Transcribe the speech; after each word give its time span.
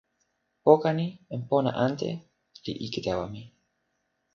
poka 0.63 0.89
ni 0.97 1.05
en 1.33 1.41
pona 1.49 1.71
ante 1.85 2.09
li 2.63 2.73
ike 2.85 2.99
tawa 3.05 3.25
mi. 3.33 3.41